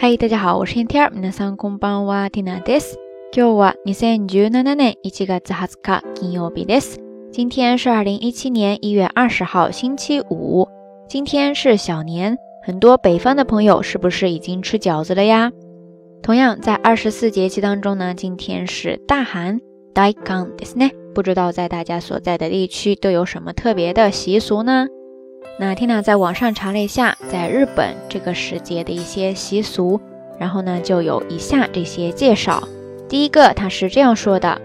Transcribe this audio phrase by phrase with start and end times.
[0.00, 1.10] 嗨，大家好，我是天天。
[1.10, 2.98] 皆さんこんばんは、ティナです。
[3.32, 6.98] 今日は二千十七年一月二十日、金曜日です。
[7.32, 10.68] 今天是二零一七年一月二十号，星期五。
[11.08, 15.50] 今天是小年，很多北方的朋友是不是已经吃饺子了呀？
[16.22, 19.60] 同样，在二十四节气当中呢，今天是大寒，
[19.94, 20.90] 大寒ですね。
[21.14, 24.86] 不知道在大家所在的地区都有什么特别的习俗呢？
[25.60, 30.00] 那缇娜在网上查了一下，在日本这个时节的一些习俗，
[30.38, 32.62] 然后呢就有以下这些介绍。
[33.08, 34.60] 第一个，他是这样说的：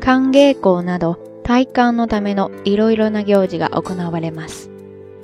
[0.00, 4.68] 歓迎ごなど体感のためのいろいろな行事が行われます。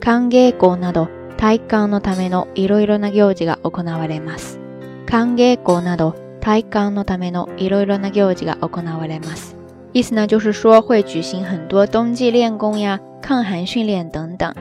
[0.00, 4.60] 歓迎ごなど体感のためのいろいろな行事が行われます。
[5.06, 9.56] 歓迎ごなど体感のためのいろいろな行事が行われます。
[9.92, 14.54] 意思呢，就是说会举行很多冬季练功呀、 抗寒训练等等。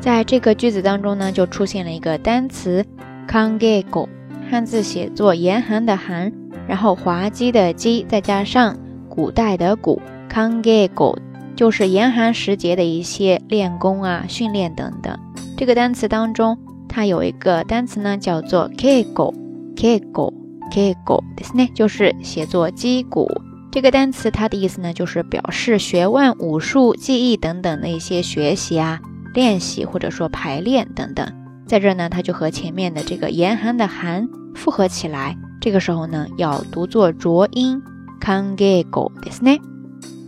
[0.00, 2.84] 在这个句子当中呢，就出现了一个单词
[3.28, 4.08] “kangego”，
[4.50, 6.32] 汉字写作严寒的寒，
[6.68, 8.76] 然后滑稽的稽，再加上
[9.08, 11.16] 古代的古 “kangego”，
[11.56, 15.18] 就是严寒时节的一些练功啊、训练等等。
[15.56, 23.26] 这个单词当中，它有一个单词呢，叫做 “kego”，kego，kego，ですね，就是写作击鼓。
[23.70, 29.00] 这个单词它的意思呢，就是表示学问、武术、技艺等等的一些学习啊、
[29.34, 31.30] 练习或者说排练等等。
[31.66, 35.36] 在这呢，它就和前面的这个严寒的寒复合起来。
[35.60, 37.82] 这个时候呢，要读作浊音
[38.20, 39.60] kangego ですね。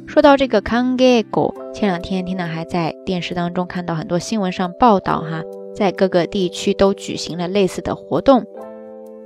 [0.06, 5.42] 说到这个 kangego，前两天听到还在电视当中看到很多新闻上报道哈，
[5.74, 8.44] 在各个地区都举行了类似的活动，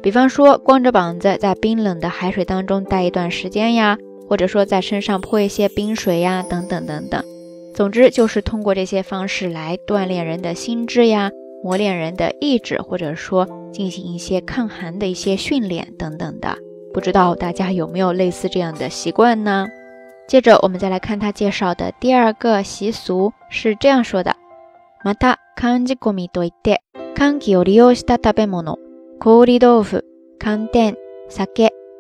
[0.03, 3.97] 比方说光着膀子在冰冷的海水当中待一段时间呀。
[4.29, 7.23] 或者说在身上泼一些冰水呀，等等等等。
[7.75, 11.31] 总之就是通过这些方式来锻炼人的心智呀，
[11.63, 16.57] 磨练人的意志，或者说进行一些抗寒的一些训练等等的。
[16.93, 19.67] 不知道大家有没有类似这样的习惯呢？
[20.29, 24.37] 接着我们再来看他介绍的第二个习俗是这样说的：
[25.05, 26.81] また寒じ込みといって、
[27.15, 28.79] 寒気を利用した食べ物、
[29.19, 30.03] 氷豆腐、
[30.39, 30.97] 寒天、
[31.29, 31.76] 酒。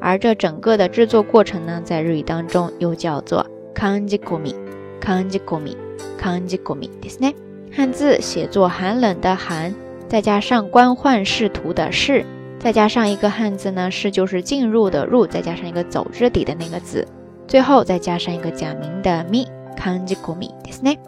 [0.00, 7.34] 而这整个的制作过程呢，在日语当中又叫做 kanji komi，kanji komi，kanji komi，ですね。
[7.72, 9.74] 汉字写作寒冷的寒，
[10.08, 12.24] 再加上官宦仕途的仕，
[12.58, 17.06] 再加上一个汉字呢，是就是进入的入，再加上一个走之底的那个字，
[17.48, 20.98] 最后再加上一个假名的 mi，kanji komi，ですね。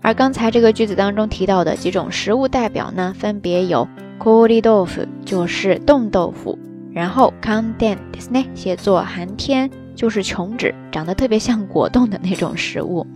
[0.00, 6.58] 而刚才这个句子当中提到的几种食物代表呢，分别有 kori 豆腐，就是冻豆腐。
[6.99, 13.07] 然后 c o n d e n s 呢，写作寒天，就是琼脂，长得特别像果冻的那种食物。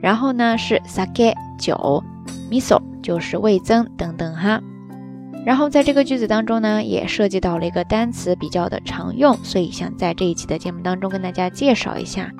[0.00, 2.02] 然后呢是 sake 酒
[2.50, 4.62] ，miso 就是味增等等哈。
[5.44, 12.32] 然后在这个句子当中呢，也涉及到了一个单词比较的常用，所以想在这一期的节目当中跟大家介绍一下。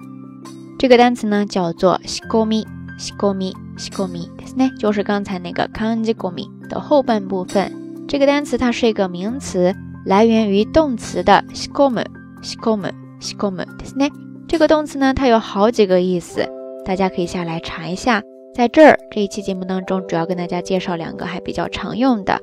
[0.78, 7.70] 这个单词呢叫做 shikomi，shikomi，shikomi，就是刚才那个 kanji komi 的后半部分。
[8.08, 9.76] 这个单词它是一个名词。
[10.05, 12.03] 来源于动词的 s k o m
[12.41, 14.09] s k o m s k o m ですね。
[14.47, 16.47] 这个动词呢，它有好几个意思，
[16.85, 18.21] 大家可以下来查一下。
[18.53, 22.39] 在这儿这一期节目当中，主要跟大家介绍两个还比较常用的。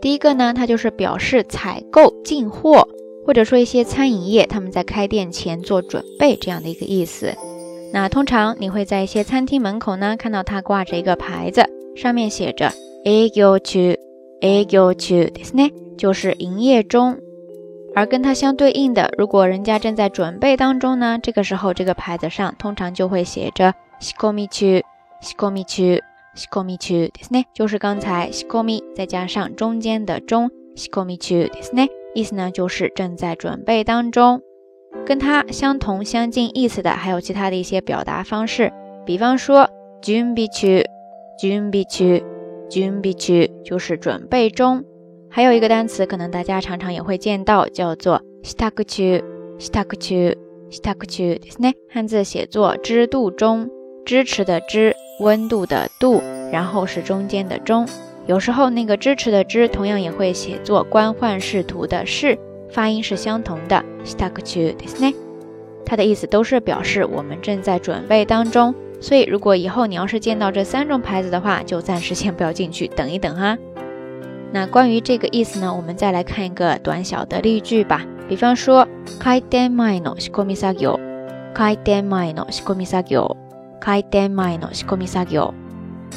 [0.00, 2.88] 第一个呢，它就是表示采购进货，
[3.26, 7.34] 或者说一些餐饮业他们在开店前做准备这样的一个意思。
[7.92, 11.64] 那通常你会在一些餐厅门口呢看到它挂着一个牌子，
[11.94, 12.72] 上面写着
[13.04, 13.94] a g o to
[14.40, 15.70] a g o to ですね。
[15.98, 17.18] 就是营业中，
[17.94, 24.82] 而跟它相对应的，如果人家正在准备当中呢，这个时候这个牌子上通常就会写着“仕込み中”，“
[25.22, 26.00] 仕込み中”，“
[26.34, 34.40] 仕込み中”ですね，就是刚才“仕込み”再加上中间的“中”，“仕込み中”ですね，意思呢就是正在准备当中。
[35.06, 38.72] 跟它相同相近意思的还有其他的一些表达方式，
[39.06, 39.68] 比方说“
[40.02, 40.84] 準備中”，“
[41.40, 42.22] 準備中”，“
[42.70, 44.84] 準備中”就是准备中。
[45.30, 50.36] 还有一个单词，可能大家常常也会见到，叫做 “stakuchu”。stakuchu
[50.70, 51.74] stakuchu ですね。
[51.88, 53.68] 汉字写作“支度中”，
[54.04, 57.86] 支持的支，温度的度，然后是中间的中。
[58.26, 62.38] 有时候那个支持的支同样也会写作官宦仕途的仕，
[62.70, 63.84] 发音是相同的。
[65.86, 68.74] 它的意思都是表示我们正在准备当中。
[69.00, 73.56] 所以如果以后你要是见到这三种牌子的话，就暂时先不要进去，等一等哈。
[74.52, 78.02] 那关于这个意思呢，我们再来看一个短小的例句吧。
[78.28, 78.86] 比方说，
[79.20, 80.98] 開店前の仕込み作業，
[81.54, 83.36] 開店前の仕込み作業，
[83.80, 85.52] 開店前の仕込み作業。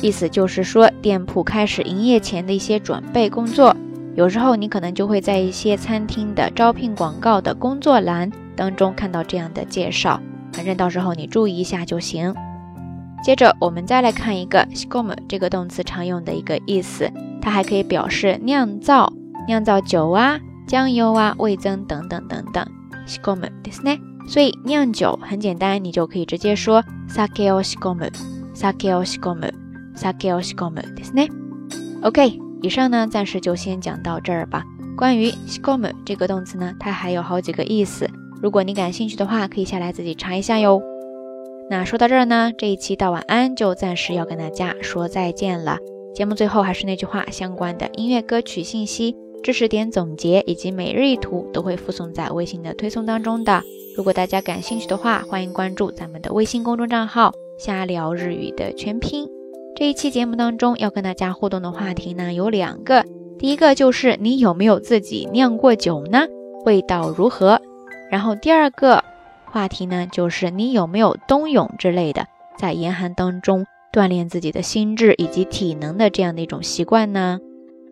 [0.01, 3.75] 意思就是说，店铺开始营业前的一些准备工作。
[4.15, 10.19] 有时候你可能就会在一些餐厅的招聘广告的工作栏当中看到这样的介绍，
[10.53, 12.33] 反正到时候你注意一下就行。
[13.23, 17.11] 接着我们再来看一个 s k o m 这个动词常用的一个意思，
[17.41, 19.11] 它还可以表示酿造、
[19.47, 22.65] 酿造酒啊、酱油啊、味增等等等等。
[23.05, 23.99] s k o m ですね。
[24.27, 28.07] 所以酿酒很简单，你就可以直接说 sake o s k o m
[28.53, 29.49] sake o s k o m
[29.95, 31.29] sake o s k o m ですね。
[32.01, 32.39] OK。
[32.63, 34.63] 以上呢，暂时就先讲到这儿吧。
[34.97, 38.09] 关于 s k o m 这个动词呢，它还有好几个意思。
[38.41, 40.81] 如果你感兴趣的话，可以下来自己查一下哟。
[41.69, 45.77] 那说到这儿呢，这一期到晚安就暂时要跟大家说再见了。
[46.14, 53.62] 节目最后还是那句话，相关的音乐歌曲信息、知识点总结以及每日一图都会附送在微信的推送当中的。
[53.96, 59.26] 如果大家感兴趣的话，欢迎关注咱们的微信公众账号“瞎聊日语”的全拼。
[59.74, 63.04] 这一期节目当中要跟大家互动的话题呢有两个，
[63.38, 66.26] 第一个就是你有没有自己酿过酒呢？
[66.66, 67.60] 味道如何？
[68.10, 69.02] 然后第二个
[69.46, 72.26] 话题呢就是你有没有冬泳之类的，
[72.58, 77.38] 在严寒当中锻炼自己的心智以及体能的这样的一种习惯呢？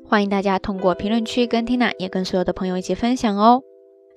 [0.09, 3.63] 欢迎大家通过评论区跟 Tina 也跟所有的朋友一起分享哦。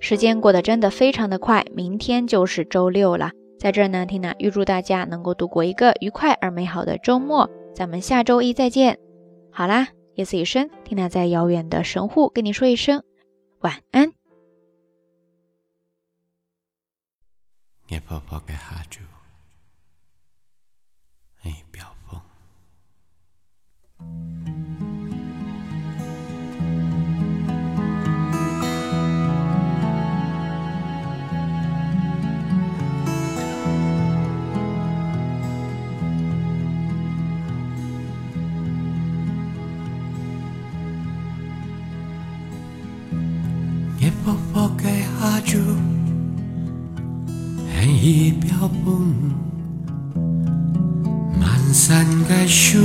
[0.00, 3.30] 时间过得真的非常的快，明天就是周六了。
[3.58, 7.48] 在这儿呢，Tina 预祝大家能够度过一个愉快而美好的周末。
[7.74, 8.98] 咱们下周一再见。
[9.50, 13.02] 好啦，夜色已深，Tina 在遥远的神户跟你说一声
[13.60, 14.12] 晚安。
[18.08, 19.23] 薄薄的下雨，寒
[48.04, 49.13] 意飘风，满
[51.86, 52.78] 山的树，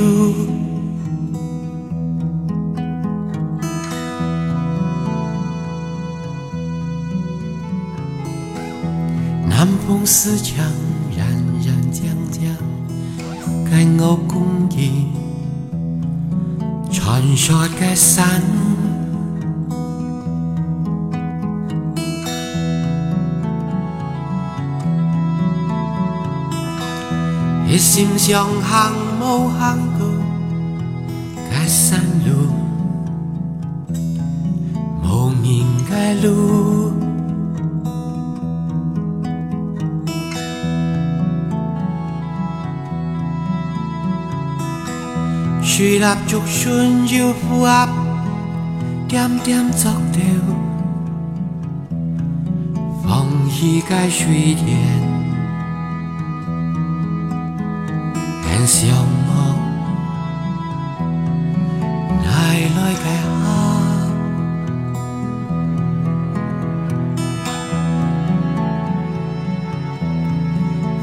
[9.48, 10.66] 南风似枪，
[11.16, 11.26] 冉
[11.66, 12.44] 冉江江，
[13.72, 15.08] 盖我公益，
[16.92, 18.69] 传说的山。
[27.72, 30.08] 一心上行无行过，
[31.52, 32.50] 该山路，
[35.04, 36.92] 无名的路。
[45.62, 47.88] 水蜡烛顺就符合，
[49.08, 50.24] 点点作调，
[53.04, 53.28] 风
[53.62, 55.19] 雨该水田。
[58.72, 59.58] 相望，
[62.24, 62.30] 奈
[62.76, 63.48] 来解下，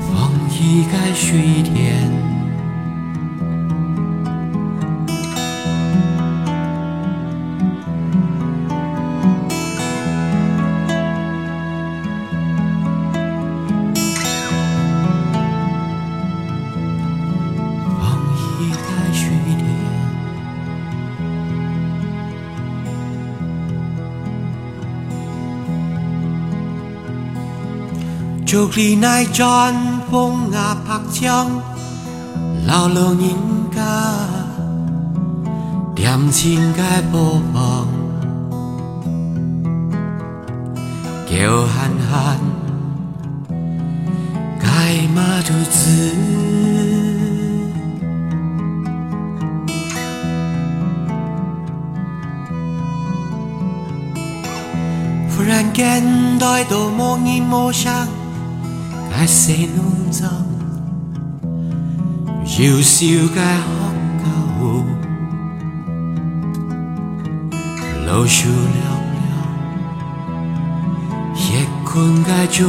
[0.00, 0.14] 风
[0.48, 1.26] 一改水
[1.64, 2.25] 天。
[28.56, 29.74] 竹篱内转
[30.10, 31.46] 风啊拍枪，
[32.66, 33.28] 老老人
[33.70, 33.82] 家
[35.94, 37.86] 点心该播放，
[41.26, 42.38] 叫喊喊
[44.58, 46.14] 该马肚子。
[55.36, 56.02] 忽然间，
[56.38, 58.15] 待到莫言莫想。
[59.18, 60.28] 大世弄争，
[62.44, 64.84] 要笑皆可救。
[68.06, 68.84] 老树聊
[69.16, 69.24] 聊，
[71.34, 72.66] 夜困该中。